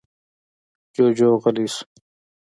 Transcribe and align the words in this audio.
جُوجُو 0.93 1.29
غلی 1.41 1.65
شو. 1.73 1.83